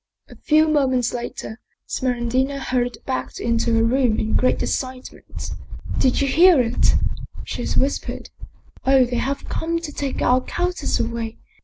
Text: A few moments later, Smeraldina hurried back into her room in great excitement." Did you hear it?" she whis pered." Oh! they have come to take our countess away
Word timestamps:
A 0.29 0.35
few 0.35 0.67
moments 0.67 1.13
later, 1.13 1.59
Smeraldina 1.85 2.57
hurried 2.59 2.97
back 3.05 3.39
into 3.39 3.75
her 3.75 3.83
room 3.83 4.17
in 4.19 4.35
great 4.35 4.63
excitement." 4.63 5.51
Did 5.99 6.19
you 6.21 6.27
hear 6.27 6.59
it?" 6.59 6.95
she 7.45 7.61
whis 7.61 7.99
pered." 7.99 8.29
Oh! 8.87 9.05
they 9.05 9.17
have 9.17 9.47
come 9.47 9.77
to 9.77 9.91
take 9.93 10.23
our 10.23 10.41
countess 10.41 10.99
away 10.99 11.37